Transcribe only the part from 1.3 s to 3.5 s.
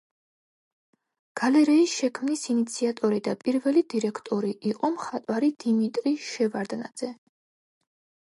გალერეის შექმნის ინიციატორი და